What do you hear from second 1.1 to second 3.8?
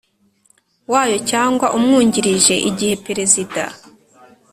cyangwa umwungirije igihe Perezida